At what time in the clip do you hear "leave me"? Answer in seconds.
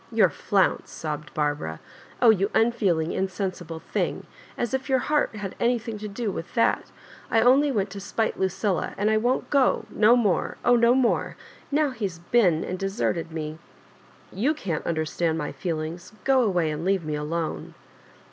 16.83-17.13